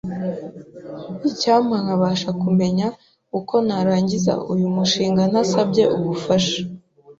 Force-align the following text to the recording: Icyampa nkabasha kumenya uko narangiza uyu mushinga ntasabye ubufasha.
Icyampa 1.29 1.75
nkabasha 1.83 2.29
kumenya 2.41 2.87
uko 3.39 3.53
narangiza 3.65 4.33
uyu 4.53 4.67
mushinga 4.75 5.21
ntasabye 5.31 5.83
ubufasha. 5.97 6.59